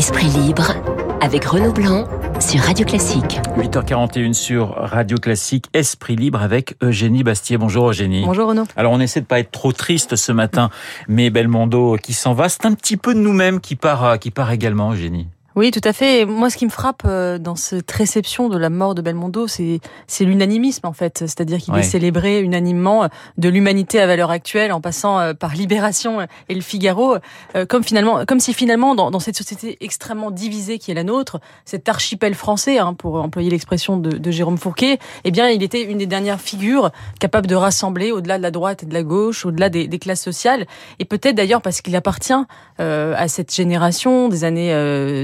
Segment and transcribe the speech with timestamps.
[0.00, 0.72] Esprit libre
[1.20, 2.08] avec Renaud Blanc
[2.40, 3.38] sur Radio Classique.
[3.58, 7.58] 8h41 sur Radio Classique, Esprit libre avec Eugénie Bastier.
[7.58, 8.24] Bonjour Eugénie.
[8.24, 8.64] Bonjour Renaud.
[8.76, 10.70] Alors on essaie de pas être trop triste ce matin,
[11.06, 14.50] mais Belmondo qui s'en va, c'est un petit peu de nous-mêmes qui part, qui part
[14.52, 15.28] également Eugénie.
[15.56, 16.26] Oui, tout à fait.
[16.26, 19.80] moi, ce qui me frappe euh, dans cette réception de la mort de Belmondo, c'est
[20.20, 25.18] l'unanimisme en fait, c'est-à-dire qu'il est célébré unanimement de l'humanité à valeur actuelle, en passant
[25.18, 27.16] euh, par Libération et Le Figaro,
[27.56, 31.02] euh, comme finalement, comme si finalement, dans, dans cette société extrêmement divisée qui est la
[31.02, 35.64] nôtre, cet archipel français, hein, pour employer l'expression de, de Jérôme Fourquet, eh bien, il
[35.64, 39.02] était une des dernières figures capables de rassembler au-delà de la droite et de la
[39.02, 40.66] gauche, au-delà des, des classes sociales,
[41.00, 42.34] et peut-être d'ailleurs parce qu'il appartient
[42.78, 44.70] à cette génération des années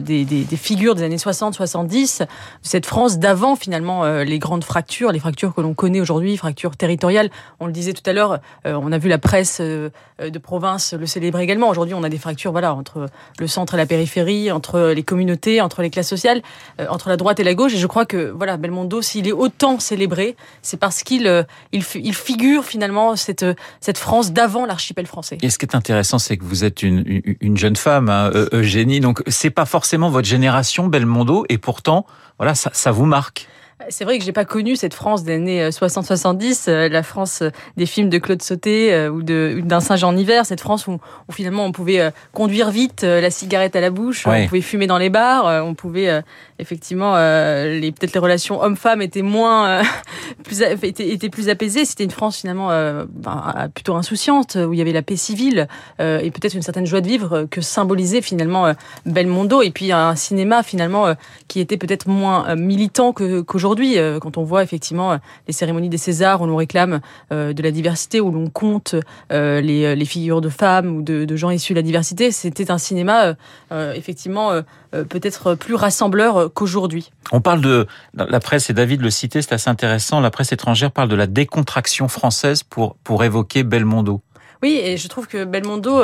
[0.03, 2.27] des des, figures des années 60-70, de
[2.63, 6.77] cette France d'avant finalement euh, les grandes fractures, les fractures que l'on connaît aujourd'hui, fractures
[6.77, 7.31] territoriales.
[7.61, 9.91] On le disait tout à l'heure, euh, on a vu la presse euh,
[10.21, 11.69] de province le célébrer également.
[11.69, 15.61] Aujourd'hui, on a des fractures voilà entre le centre et la périphérie, entre les communautés,
[15.61, 16.43] entre les classes sociales,
[16.89, 17.75] entre la droite et la gauche.
[17.75, 22.65] Et je crois que voilà, Belmondo, s'il est autant célébré, c'est parce qu'il il, figure
[22.65, 23.45] finalement cette
[23.81, 25.37] cette France d'avant l'archipel français.
[25.43, 29.01] Et ce qui est intéressant, c'est que vous êtes une, une, jeune femme, hein, Eugénie,
[29.01, 32.07] donc c'est pas forcément votre génération Belmondo et pourtant,
[32.39, 33.49] voilà, ça, ça vous marque.
[33.91, 37.43] C'est vrai que j'ai pas connu cette France des années 60-70, euh, euh, la France
[37.43, 40.99] euh, des films de Claude Sauté ou d'un singe en hiver, cette France où,
[41.31, 45.11] finalement on pouvait conduire vite, la cigarette à la bouche, on pouvait fumer dans les
[45.11, 46.23] bars, on pouvait
[46.59, 49.83] effectivement les peut-être les relations hommes-femmes étaient moins
[50.45, 51.85] plus étaient, étaient, plus apaisées.
[51.85, 52.69] C'était une France finalement
[53.11, 57.01] ben, plutôt insouciante où il y avait la paix civile et peut-être une certaine joie
[57.01, 58.73] de vivre que symbolisait finalement
[59.05, 61.15] Belmondo et puis un cinéma finalement
[61.49, 65.17] qui était peut-être moins militant qu'aujourd'hui aujourd'hui, euh, quand on voit effectivement euh,
[65.49, 67.01] les cérémonies des Césars où l'on réclame
[67.33, 68.95] euh, de la diversité, où l'on compte
[69.31, 73.35] les, figures de femmes ou de, gens issus de la diversité, c'était un cinéma
[73.73, 74.53] effectivement
[74.93, 77.11] peut-être plus rassembleur qu'aujourd'hui.
[77.33, 80.21] On parle de la presse et David le citait, c'est assez intéressant.
[80.21, 84.21] La presse étrangère parle de la décontraction française pour pour évoquer Belmondo.
[84.63, 86.01] Oui, et je trouve que Belmondo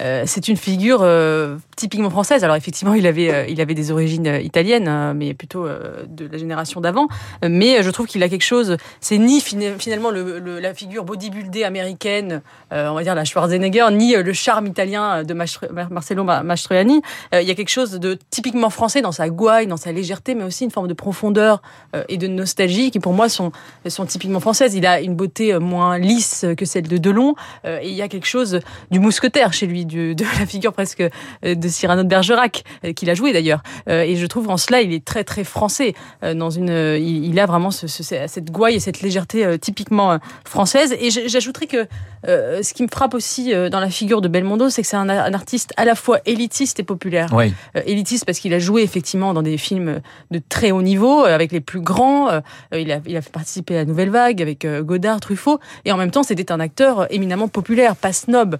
[0.00, 2.44] euh, c'est une figure euh, typiquement française.
[2.44, 6.80] Alors effectivement, il avait, euh, il avait des origines italiennes, mais plutôt de la génération
[6.80, 7.08] d'avant.
[7.42, 8.76] Mais je trouve qu'il a quelque chose.
[9.00, 14.32] C'est ni finalement le, la figure bodybuildée américaine, on va dire la Schwarzenegger, ni le
[14.32, 17.02] charme italien de Marcello Mastroianni.
[17.32, 20.44] il y a quelque chose de typiquement français dans sa gouaille, dans sa légèreté, mais
[20.44, 21.62] aussi une forme de profondeur
[22.08, 23.52] et de nostalgie qui pour moi sont,
[23.86, 24.74] sont typiquement françaises.
[24.74, 28.26] Il a une beauté moins lisse que celle de Delon, et il y a quelque
[28.26, 28.60] chose
[28.90, 33.10] du mousquetaire chez lui de la figure presque euh, de Cyrano de Bergerac, euh, qu'il
[33.10, 33.62] a joué d'ailleurs.
[33.88, 35.94] Euh, et je trouve en cela, il est très très français.
[36.22, 40.94] Dans une, il, a vraiment cette gouaille et cette légèreté typiquement française.
[41.00, 41.86] Et j'ajouterais que
[42.26, 45.72] ce qui me frappe aussi dans la figure de Belmondo, c'est que c'est un, artiste
[45.76, 47.30] à la fois élitiste et populaire.
[47.32, 47.52] Oui.
[47.86, 50.00] élitiste parce qu'il a joué effectivement dans des films
[50.30, 52.28] de très haut niveau, avec les plus grands.
[52.72, 55.60] il, a, il a fait participer à la Nouvelle Vague avec Godard, Truffaut.
[55.84, 58.58] Et en même temps, c'était un acteur éminemment populaire, pas snob,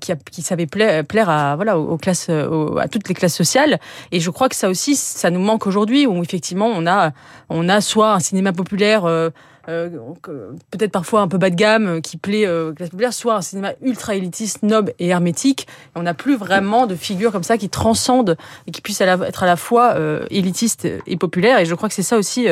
[0.00, 3.78] qui, a, qui savait plaire, à voilà aux classes, à toutes les classes sociales.
[4.12, 7.12] Et je crois que ça aussi, ça nous manque aujourd'hui, où effectivement on a
[7.48, 9.30] on a soit un cinéma populaire euh, euh,
[9.68, 13.42] peut-être parfois un peu bas de gamme, euh, qui plaît euh, classe populaire, soit un
[13.42, 15.66] cinéma ultra élitiste, noble et hermétique.
[15.94, 18.36] on n'a plus vraiment de figures comme ça qui transcendent
[18.66, 21.58] et qui puissent être à la fois euh, élitiste et populaire.
[21.58, 22.46] Et je crois que c'est ça aussi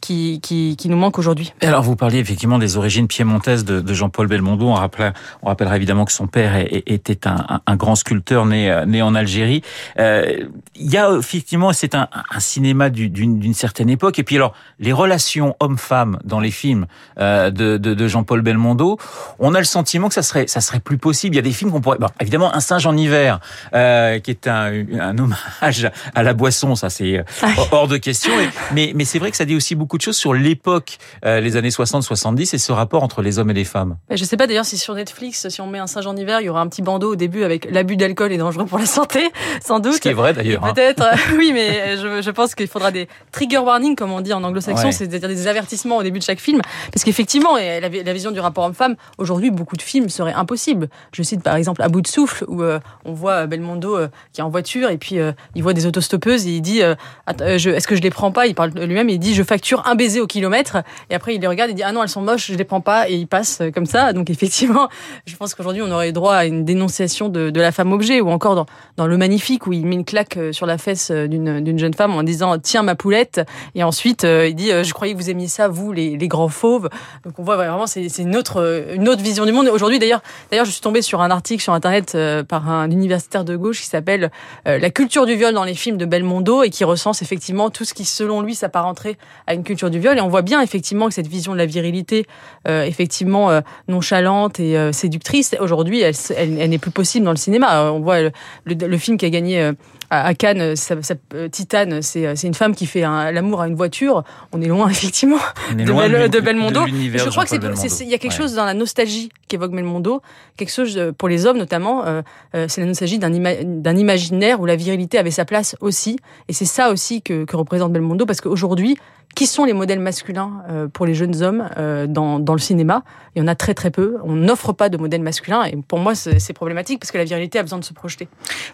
[0.00, 1.52] qui, qui, nous manque aujourd'hui.
[1.60, 4.66] Alors vous parliez effectivement des origines piémontaises de, Jean-Paul Belmondo.
[4.66, 9.14] On, rappelle, on rappellera évidemment que son père était un, grand sculpteur né, né en
[9.14, 9.62] Algérie.
[9.98, 14.18] Euh, il y a effectivement, c'est un, un cinéma d'une certaine époque.
[14.18, 16.86] Et puis alors, les relations hommes-femmes dans les films
[17.18, 18.98] euh, de, de, de Jean-Paul Belmondo,
[19.38, 21.34] on a le sentiment que ça serait, ça serait plus possible.
[21.34, 23.40] Il y a des films qu'on pourrait, bon, évidemment, Un singe en hiver,
[23.74, 27.96] euh, qui est un, un hommage à la boisson, ça c'est euh, ah hors de
[27.98, 28.32] question.
[28.72, 31.56] mais mais c'est vrai que ça dit aussi beaucoup de choses sur l'époque, euh, les
[31.56, 33.96] années 60-70 et ce rapport entre les hommes et les femmes.
[34.10, 36.46] Je sais pas d'ailleurs si sur Netflix, si on met Un singe en hiver, il
[36.46, 39.20] y aura un petit bandeau au début avec l'abus d'alcool est dangereux pour la santé,
[39.64, 39.94] sans doute.
[39.94, 40.64] Ce qui est vrai d'ailleurs.
[40.64, 40.72] Hein.
[40.74, 41.04] Peut-être,
[41.36, 44.92] oui, mais je, je pense qu'il faudra des trigger warnings, comme on dit en anglo-saxon,
[44.92, 46.45] c'est-à-dire des avertissements au début de chaque film,
[46.92, 50.88] parce qu'effectivement, la, la vision du rapport homme-femme, aujourd'hui, beaucoup de films seraient impossibles.
[51.12, 54.40] Je cite par exemple À bout de souffle, où euh, on voit Belmondo euh, qui
[54.40, 57.96] est en voiture et puis euh, il voit des autostoppeuses et il dit Est-ce que
[57.96, 58.46] je les prends pas?
[58.46, 60.78] Il parle lui-même, il dit Je facture un baiser au kilomètre.
[61.10, 62.80] Et après, il les regarde et dit Ah non, elles sont moches, je les prends
[62.80, 63.08] pas.
[63.08, 64.12] Et il passe comme ça.
[64.12, 64.88] Donc effectivement,
[65.26, 68.66] je pense qu'aujourd'hui, on aurait droit à une dénonciation de, la femme objet ou encore
[68.96, 72.22] dans, Le Magnifique où il met une claque sur la fesse d'une jeune femme en
[72.22, 73.40] disant Tiens ma poulette.
[73.74, 76.88] Et ensuite, il dit Je croyais que vous aimiez ça, vous, les grands fauves.
[77.24, 79.68] Donc on voit vraiment c'est une autre une autre vision du monde.
[79.68, 82.16] Aujourd'hui d'ailleurs d'ailleurs je suis tombée sur un article sur internet
[82.48, 84.30] par un universitaire de gauche qui s'appelle
[84.64, 87.94] La culture du viol dans les films de Belmondo et qui recense effectivement tout ce
[87.94, 91.14] qui selon lui s'apparenterait à une culture du viol et on voit bien effectivement que
[91.14, 92.26] cette vision de la virilité
[92.66, 93.50] effectivement
[93.88, 97.92] nonchalante et séductrice aujourd'hui elle, elle, n'est plus possible dans le cinéma.
[97.92, 98.18] On voit
[98.64, 99.72] le film qui a gagné
[100.10, 100.94] à Cannes, ça,
[101.34, 104.24] euh, Titane, c'est une femme qui fait l'amour à une voiture.
[104.52, 105.38] On est loin, effectivement,
[105.72, 106.86] de, Belmondo.
[106.86, 110.22] je crois qu'il y a quelque chose dans la nostalgie qu'évoque Belmondo,
[110.56, 112.22] quelque chose euh, pour les hommes notamment, euh,
[112.68, 116.18] c'est la nostalgie d'un imaginaire où la virilité avait sa place aussi.
[116.48, 118.96] Et c'est ça aussi que, que représente Belmondo, parce qu'aujourd'hui,
[119.36, 123.04] qui sont les modèles masculins euh, pour les jeunes hommes euh, dans, dans le cinéma?
[123.36, 124.16] Il y en a très très peu.
[124.24, 127.58] On n'offre pas de modèles masculins et pour moi c'est problématique parce que la virilité
[127.58, 128.28] a besoin de se projeter.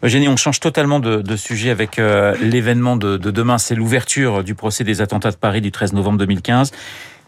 [0.04, 3.58] Eugénie, on change totalement de, sujet avec euh, l'événement de, de demain.
[3.58, 6.70] C'est l'ouverture du procès des attentats de Paris du 13 novembre 2015.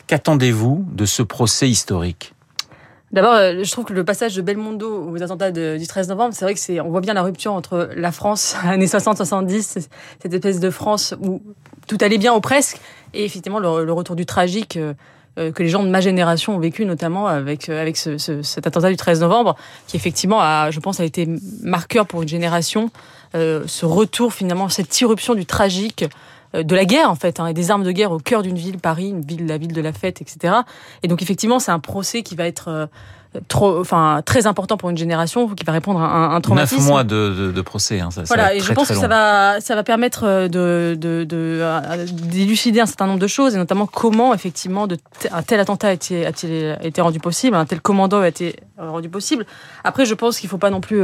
[0.06, 2.33] Qu'attendez-vous de ce procès historique?
[3.14, 6.52] D'abord, je trouve que le passage de Belmondo aux attentats du 13 novembre, c'est vrai
[6.52, 9.87] que c'est, on voit bien la rupture entre la France années 60-70,
[10.20, 11.40] cette espèce de France où
[11.87, 12.78] tout allait bien ou presque,
[13.12, 14.94] et effectivement le, retour du tragique euh,
[15.38, 18.66] euh, que les gens de ma génération ont vécu, notamment avec euh, avec ce, cet
[18.66, 19.55] attentat du 13 novembre,
[19.87, 21.28] qui effectivement a, je pense, a été
[21.62, 22.90] marqueur pour une génération.
[23.32, 26.05] ce retour finalement, cette irruption du tragique
[26.62, 28.79] de la guerre en fait, hein, et des armes de guerre au cœur d'une ville,
[28.79, 30.55] Paris, la ville de la fête, etc.
[31.03, 32.89] Et donc effectivement, c'est un procès qui va être
[33.48, 36.76] trop, enfin très important pour une génération qui va répondre à un, un traumatisme.
[36.76, 38.54] Neuf mois de, de, procès, hein, ça, voilà.
[38.54, 40.98] et je pense que ça va, ça va permettre euh, de,
[41.32, 44.98] euh, d'élucider un certain nombre de choses et notamment comment effectivement de
[45.32, 46.31] un tel attentat a été, a
[46.82, 49.46] été rendu possible, un tel commando a été rendu possible.
[49.84, 51.02] Après, je pense qu'il faut pas non plus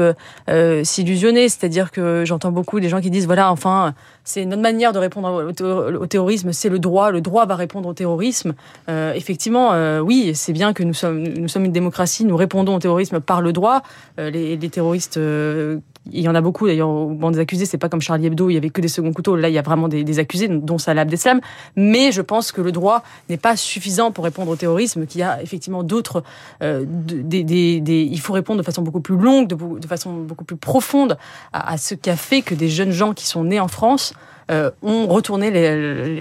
[0.48, 3.94] euh, s'illusionner, c'est-à-dire que j'entends beaucoup des gens qui disent voilà, enfin,
[4.24, 5.52] c'est notre manière de répondre
[6.00, 8.54] au, terrorisme, c'est le droit, le droit va répondre au terrorisme.
[8.88, 12.78] Euh, effectivement, oui, c'est bien que nous sommes, nous sommes une démocratie nous répondons au
[12.78, 13.82] terrorisme par le droit.
[14.19, 15.78] Euh, les, terroristes, euh,
[16.12, 17.67] il y en a beaucoup d'ailleurs au banc des accusés.
[17.67, 19.37] C'est pas comme Charlie Hebdo, il y avait que des seconds couteaux.
[19.37, 21.40] Là, il y a vraiment des, accusés, dont Salah Abdeslam.
[21.76, 25.25] Mais je pense que le droit n'est pas suffisant pour répondre au terrorisme, qu'il y
[25.25, 26.22] a effectivement d'autres.
[26.62, 26.84] Euh,
[27.32, 31.16] il faut répondre de façon beaucoup plus longue, de, façon beaucoup plus profonde
[31.52, 34.14] à, à ce qui a fait que des jeunes gens qui sont nés en France
[34.50, 35.50] euh, ont retourné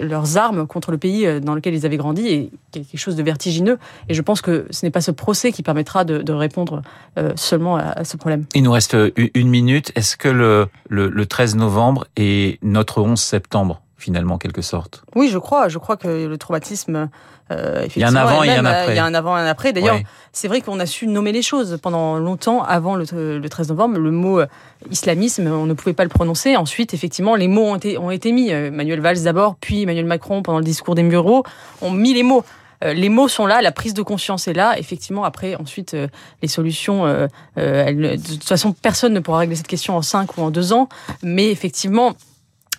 [0.02, 3.24] leurs armes contre le pays euh, dans lequel ils avaient grandi et quelque chose de
[3.24, 3.80] vertigineux.
[4.08, 6.84] Et je pense que ce n'est pas ce procès qui permettra de, répondre
[7.18, 8.46] euh, seulement à, ce problème.
[8.54, 8.96] Il nous reste
[9.34, 9.92] une minute.
[9.96, 13.82] Est-ce que le, le, le 13 novembre est notre 11 septembre?
[14.00, 15.04] Finalement, en quelque sorte.
[15.16, 15.68] Oui, je crois.
[15.68, 17.10] Je crois que le traumatisme,
[17.52, 18.94] euh, il y a un avant et un après.
[18.94, 19.74] Il y a un avant et un après.
[19.74, 20.00] D'ailleurs,
[20.32, 23.06] c'est vrai qu'on a su nommer les choses pendant longtemps avant le,
[23.48, 24.00] 13 novembre.
[24.00, 24.48] Le mot euh,
[24.90, 26.56] islamisme, on ne pouvait pas le prononcer.
[26.56, 28.52] Ensuite, effectivement, les mots ont été, ont été mis.
[28.52, 31.44] Euh, Manuel Valls d'abord, puis Emmanuel Macron pendant le discours des bureaux
[31.82, 32.44] ont mis les mots.
[32.82, 34.78] les mots sont là, la prise de conscience est là.
[34.78, 35.98] Effectivement, après, ensuite,
[36.42, 37.06] les solutions,
[37.58, 40.88] de toute façon, personne ne pourra régler cette question en cinq ou en deux ans.
[41.24, 42.16] Mais effectivement,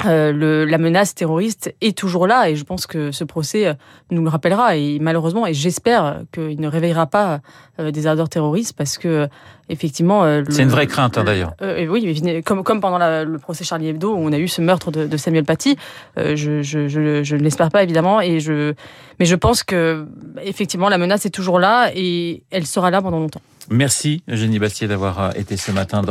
[0.07, 3.75] euh, le, la menace terroriste est toujours là et je pense que ce procès euh,
[4.11, 7.41] nous le rappellera et malheureusement et j'espère qu'il ne réveillera pas
[7.79, 9.29] euh, des ardeurs terroristes parce que
[9.69, 11.55] effectivement c'est une vraie crainte hein, d'ailleurs.
[11.61, 15.07] Oui comme comme pendant le procès Charlie Hebdo où on a eu ce meurtre de,
[15.07, 15.77] de Samuel Paty
[16.17, 18.75] je, je, je, je ne l'espère pas évidemment et je
[19.19, 20.07] mais je pense que
[20.43, 24.89] effectivement la menace est toujours là et elle sera là pendant longtemps Merci Eugénie Bastier
[24.89, 26.03] d'avoir euh, été ce matin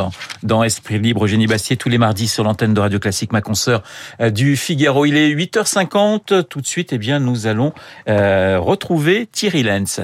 [0.43, 1.25] dans, Esprit Libre.
[1.25, 3.83] Eugénie Bastier tous les mardis sur l'antenne de Radio Classique, ma consoeur
[4.21, 5.05] euh, du Figaro.
[5.05, 6.43] Il est 8h50.
[6.43, 7.73] Tout de suite, eh bien, nous allons
[8.07, 10.01] euh, retrouver Thierry Lenz.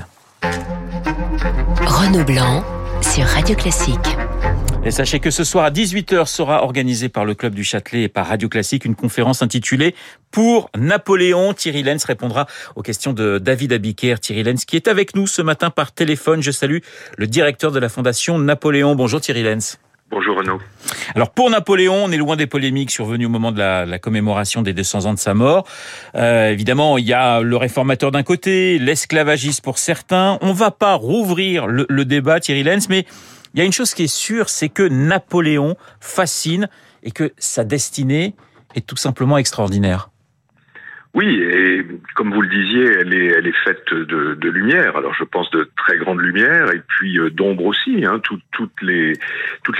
[1.85, 2.63] Renaud Blanc
[3.01, 4.17] sur Radio Classique.
[4.87, 8.07] Et sachez que ce soir à 18h sera organisée par le Club du Châtelet et
[8.07, 9.95] par Radio Classique une conférence intitulée
[10.29, 11.55] Pour Napoléon.
[11.55, 14.19] Thierry Lenz répondra aux questions de David Abiker.
[14.19, 16.43] Thierry Lenz qui est avec nous ce matin par téléphone.
[16.43, 16.77] Je salue
[17.17, 18.93] le directeur de la Fondation Napoléon.
[18.93, 19.79] Bonjour Thierry Lenz.
[20.11, 20.59] Bonjour Renaud.
[21.15, 24.73] Alors pour Napoléon, on est loin des polémiques survenues au moment de la, commémoration des
[24.73, 25.65] 200 ans de sa mort.
[26.13, 30.37] Euh, évidemment, il y a le réformateur d'un côté, l'esclavagiste pour certains.
[30.41, 33.07] On va pas rouvrir le, le débat, Thierry Lenz, mais
[33.55, 36.67] il y a une chose qui est sûre, c'est que Napoléon fascine
[37.03, 38.35] et que sa destinée
[38.75, 40.09] est tout simplement extraordinaire.
[41.13, 41.85] Oui, et
[42.15, 44.97] comme vous le disiez, elle est, faite de, lumière.
[44.97, 48.05] Alors je pense de très grande lumière et puis euh, d'ombre aussi.
[48.05, 48.19] Hein.
[48.21, 49.15] toutes les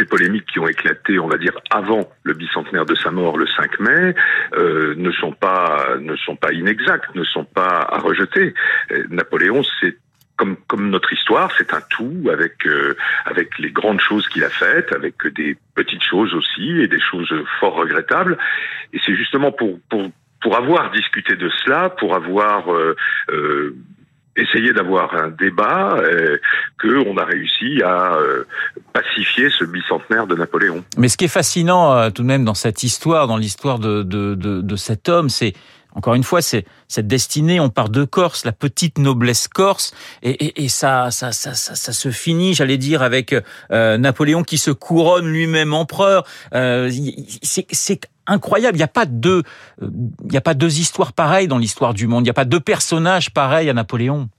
[0.09, 3.79] polémiques qui ont éclaté, on va dire avant le bicentenaire de sa mort le 5
[3.81, 4.15] mai,
[4.57, 8.53] euh, ne sont pas ne sont pas inexactes, ne sont pas à rejeter.
[8.91, 9.97] Euh, Napoléon, c'est
[10.37, 14.91] comme, notre histoire, c'est un tout avec euh, avec les grandes choses qu'il a faites,
[14.93, 18.37] avec des petites choses aussi et des choses fort regrettables.
[18.93, 20.09] Et c'est justement pour pour
[20.41, 22.95] pour avoir discuté de cela, pour avoir euh,
[23.31, 23.75] euh,
[24.35, 25.97] essayer d'avoir un débat
[26.77, 28.17] que on a réussi à
[28.91, 30.83] pacifier ce bicentenaire de Napoléon.
[30.97, 34.35] Mais ce qui est fascinant tout de même dans cette histoire, dans l'histoire de, de,
[34.35, 35.53] de cet homme, c'est
[35.95, 37.59] encore une fois, c'est cette destinée.
[37.59, 41.93] On part de Corse, la petite noblesse corse, et, et, et ça, ça, ça, ça,
[41.93, 43.33] se finit, j'allais dire, avec
[43.71, 46.25] euh, Napoléon qui se couronne lui-même empereur.
[46.53, 46.91] Euh,
[47.41, 48.75] c'est incroyable.
[48.75, 49.43] Il n'y a pas deux,
[49.81, 52.21] il n'y a pas deux histoires pareilles dans l'histoire du monde.
[52.21, 54.29] Il n'y a pas deux personnages pareils à Napoléon.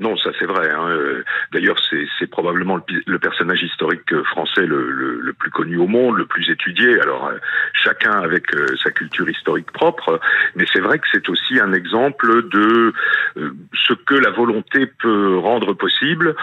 [0.00, 0.70] Non, ça c'est vrai.
[0.70, 1.22] Hein.
[1.52, 1.78] D'ailleurs,
[2.18, 6.26] c'est probablement le, le, personnage historique français le, le, le, plus connu au monde, le
[6.26, 7.00] plus étudié.
[7.00, 7.38] Alors, euh,
[7.72, 10.20] chacun avec euh, sa culture historique propre,
[10.54, 12.92] mais c'est vrai que c'est aussi un exemple de
[13.36, 13.50] euh,
[13.86, 16.34] ce que la volonté peut rendre possible,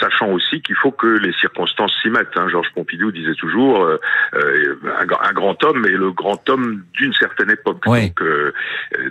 [0.00, 2.36] sachant aussi qu'il faut que les circonstances s'y mettent.
[2.36, 2.48] Hein.
[2.48, 3.98] Georges Pompidou disait toujours euh,
[4.34, 7.84] un, un, grand homme, mais le grand homme d'une certaine époque.
[7.84, 8.22] Donc,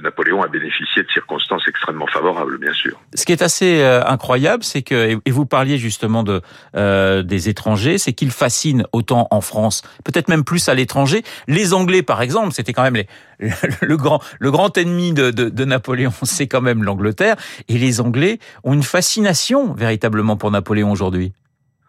[0.01, 3.00] Napoléon a bénéficié de circonstances extrêmement favorables, bien sûr.
[3.13, 6.41] Ce qui est assez incroyable, c'est que et vous parliez justement de
[6.75, 11.23] euh, des étrangers, c'est qu'ils fascinent autant en France, peut-être même plus à l'étranger.
[11.47, 13.07] Les Anglais, par exemple, c'était quand même les,
[13.39, 17.35] le, le, grand le grand ennemi de, de, de Napoléon, c'est quand même l'Angleterre,
[17.67, 21.33] et les Anglais ont une fascination véritablement pour Napoléon aujourd'hui.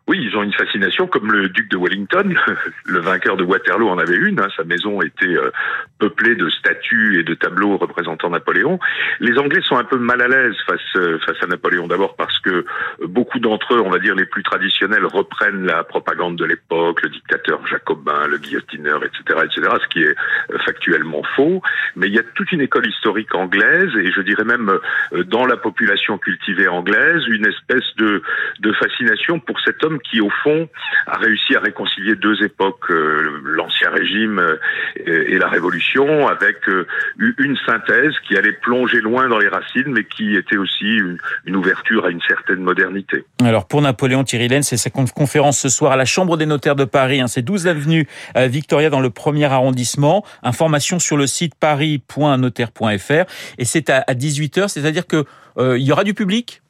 [0.08, 2.34] Oui, ils ont une fascination, comme le duc de Wellington,
[2.86, 4.40] le vainqueur de Waterloo en avait une.
[4.40, 5.52] Hein, sa maison était euh,
[6.00, 8.80] peuplée de statues et de tableaux représentant Napoléon.
[9.20, 12.36] Les Anglais sont un peu mal à l'aise face euh, face à Napoléon, d'abord parce
[12.40, 12.64] que
[13.04, 17.08] beaucoup d'entre eux, on va dire les plus traditionnels, reprennent la propagande de l'époque, le
[17.08, 20.16] dictateur jacobin, le guillotineur, etc., etc., ce qui est
[20.50, 21.62] euh, factuellement faux.
[21.94, 24.78] Mais il y a toute une école historique anglaise et je dirais même
[25.26, 28.20] dans la population cultivée anglaise une espèce de
[28.58, 30.68] de fascination pour cet homme qui, au fond,
[31.06, 34.56] a réussi à réconcilier deux époques, euh, l'ancien régime euh,
[35.06, 36.86] et, la révolution, avec euh,
[37.18, 40.98] une synthèse qui allait plonger loin dans les racines, mais qui était aussi
[41.46, 43.24] une, ouverture à une certaine modernité.
[43.44, 46.76] Alors, pour Napoléon Thierry Laine, c'est sa conférence ce soir à la Chambre des notaires
[46.76, 47.20] de Paris.
[47.20, 50.24] Hein, c'est 12 avenue Victoria dans le premier arrondissement.
[50.42, 53.24] Information sur le site paris.notaire.fr.
[53.58, 55.24] Et c'est à, à 18h, c'est-à-dire que
[55.58, 56.62] euh, il y aura du public?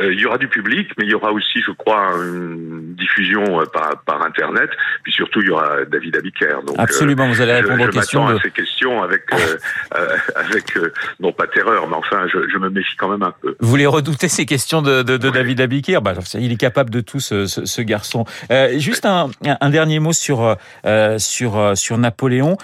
[0.00, 3.64] Il y aura du public, mais il y aura aussi, je crois, une diffusion euh,
[3.66, 4.70] par, par Internet.
[5.02, 6.62] Puis surtout, il y aura David Abiker.
[6.66, 8.26] Donc, Absolument, vous allez répondre je, aux questions.
[8.28, 8.38] Je de...
[8.38, 10.78] à ces questions avec, euh, avec
[11.18, 13.56] non pas terreur, mais enfin, je, je, me méfie quand même un peu.
[13.60, 15.34] Vous les redoutez ces questions de, de, de oui.
[15.34, 16.00] David Abiker?
[16.00, 18.24] Bah, Il est capable de tout, ce, ce, ce garçon.
[18.50, 20.56] Euh, juste un, un, dernier mot sur,
[20.86, 22.56] euh, sur, sur Napoléon.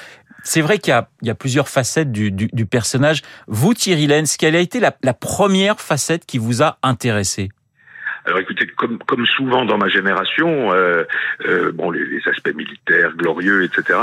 [0.46, 3.22] C'est vrai qu'il y, a, plusieurs facettes du, personnage.
[3.48, 7.48] Vous, Thierry Lenz, quelle a été la, première facette qui vous a intéressé?
[8.26, 11.02] Alors écoutez, comme, souvent dans ma génération, euh,
[11.46, 13.98] euh, bon, les, aspects militaires, glorieux, etc.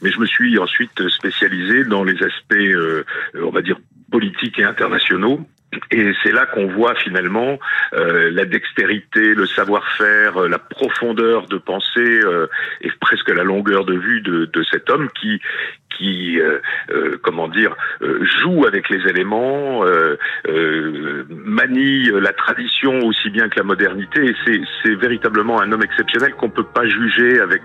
[0.00, 3.78] Mais je me suis ensuite spécialisé dans les aspects, euh, on va dire,
[4.12, 5.40] politiques et internationaux.
[5.90, 7.58] Et c'est là qu'on voit finalement
[7.92, 12.22] la dextérité, le savoir-faire, la profondeur de pensée
[12.80, 15.42] et presque la longueur de vue de cet homme qui
[15.98, 17.74] qui euh, comment dire
[18.40, 19.82] joue avec les éléments,
[21.28, 24.24] manie la tradition aussi bien que la modernité.
[24.24, 27.62] Et c'est véritablement un homme exceptionnel qu'on peut pas juger avec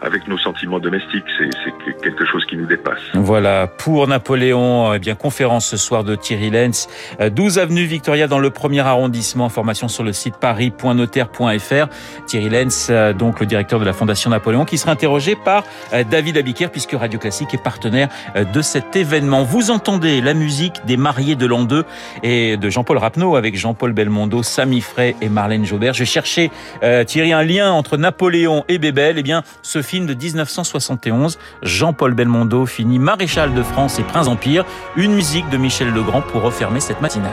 [0.00, 1.24] avec nos sentiments domestiques.
[1.38, 3.00] C'est quelque chose qui nous dépasse.
[3.14, 4.94] Voilà pour Napoléon.
[4.94, 6.88] Eh bien conférence ce soir de Thierry Lenz.
[7.20, 9.46] 12 avenue Victoria dans le premier arrondissement.
[9.46, 11.88] Information sur le site paris.notaire.fr.
[12.26, 15.64] Thierry Lenz, donc le directeur de la Fondation Napoléon, qui sera interrogé par
[16.10, 19.42] David Abiker, puisque Radio Classique est partenaire de cet événement.
[19.44, 21.84] Vous entendez la musique des mariés de l'an 2
[22.22, 25.94] et de Jean-Paul Rapneau avec Jean-Paul Belmondo, Samy Frey et Marlène Jobert.
[25.94, 26.50] Je cherchais,
[26.82, 29.18] euh, Thierry, un lien entre Napoléon et Bébel.
[29.18, 34.64] Eh bien, ce film de 1971, Jean-Paul Belmondo finit maréchal de France et prince empire.
[34.96, 37.32] Une musique de Michel Legrand pour refermer cette matinale.